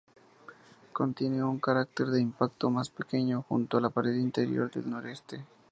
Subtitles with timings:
[0.93, 5.45] Contiene un cráter de impacto más pequeño, junto a la pared interior del noroeste.